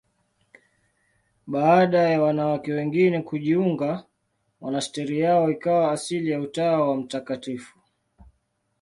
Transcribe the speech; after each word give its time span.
Baada 1.47 2.09
ya 2.09 2.21
wanawake 2.21 2.71
wengine 2.73 3.21
kujiunga, 3.21 4.05
monasteri 4.61 5.19
yao 5.19 5.51
ikawa 5.51 5.91
asili 5.91 6.31
ya 6.31 6.39
Utawa 6.41 6.89
wa 6.89 6.97
Mt. 6.97 7.47